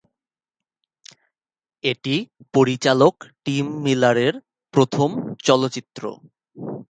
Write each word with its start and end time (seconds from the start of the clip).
এটি 1.83 2.15
পরিচালক 2.53 3.15
Tim 3.45 3.65
Miller 3.83 4.17
এর 4.27 4.35
প্রথম 4.73 5.09
চলচ্চিত্র। 5.47 6.03